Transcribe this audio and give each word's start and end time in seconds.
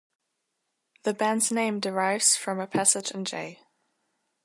The 1.03 1.13
band's 1.13 1.51
name 1.51 1.79
derives 1.79 2.35
from 2.35 2.59
a 2.59 2.65
passage 2.65 3.11
in 3.11 3.23
J. 3.23 3.59